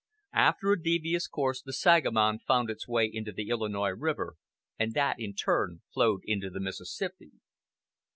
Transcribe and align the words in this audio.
After 0.33 0.71
a 0.71 0.81
devious 0.81 1.27
course 1.27 1.61
the 1.61 1.73
Sangamon 1.73 2.39
found 2.39 2.71
its 2.71 2.87
way 2.87 3.05
into 3.05 3.31
the 3.31 3.49
Illinois 3.49 3.91
River, 3.91 4.33
and 4.79 4.93
that 4.95 5.17
in 5.19 5.35
turn 5.35 5.83
flowed 5.93 6.21
into 6.23 6.49
the 6.49 6.59
Mississippi. 6.59 7.33